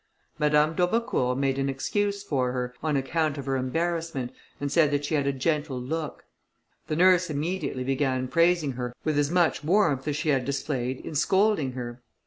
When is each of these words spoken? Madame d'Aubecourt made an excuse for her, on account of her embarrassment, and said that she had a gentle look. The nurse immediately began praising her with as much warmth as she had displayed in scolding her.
Madame 0.39 0.73
d'Aubecourt 0.73 1.37
made 1.37 1.59
an 1.59 1.69
excuse 1.69 2.23
for 2.23 2.53
her, 2.53 2.73
on 2.81 2.97
account 2.97 3.37
of 3.37 3.45
her 3.45 3.55
embarrassment, 3.55 4.31
and 4.59 4.71
said 4.71 4.89
that 4.89 5.05
she 5.05 5.13
had 5.13 5.27
a 5.27 5.31
gentle 5.31 5.79
look. 5.79 6.25
The 6.87 6.95
nurse 6.95 7.29
immediately 7.29 7.83
began 7.83 8.27
praising 8.27 8.71
her 8.71 8.95
with 9.03 9.19
as 9.19 9.29
much 9.29 9.63
warmth 9.63 10.07
as 10.07 10.15
she 10.15 10.29
had 10.29 10.43
displayed 10.43 11.01
in 11.01 11.13
scolding 11.13 11.73
her. 11.73 12.01